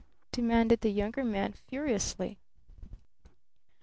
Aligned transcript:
demanded 0.31 0.81
the 0.81 0.89
Younger 0.89 1.23
Man 1.23 1.53
furiously. 1.53 2.39